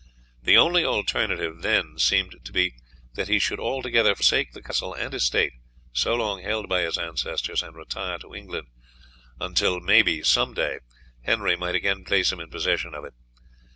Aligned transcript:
The 0.41 0.57
only 0.57 0.83
alternative 0.83 1.61
then 1.61 1.99
seemed 1.99 2.35
to 2.43 2.51
be 2.51 2.73
that 3.13 3.27
he 3.27 3.37
should 3.37 3.59
altogether 3.59 4.15
forsake 4.15 4.51
the 4.51 4.63
castle 4.63 4.95
and 4.95 5.13
estate 5.13 5.53
so 5.93 6.15
long 6.15 6.41
held 6.41 6.67
by 6.67 6.81
his 6.81 6.97
ancestors, 6.97 7.61
and 7.61 7.75
retire 7.75 8.17
to 8.17 8.33
England, 8.33 8.69
until 9.39 9.79
maybe 9.79 10.23
some 10.23 10.55
day 10.55 10.79
Henry 11.21 11.55
might 11.55 11.75
again 11.75 12.03
place 12.03 12.31
him 12.31 12.39
in 12.39 12.49
possession 12.49 12.95
of 12.95 13.05
it. 13.05 13.13